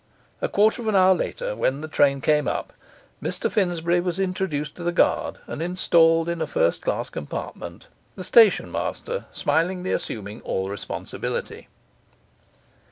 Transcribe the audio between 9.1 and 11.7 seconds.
smilingly assuming all responsibility.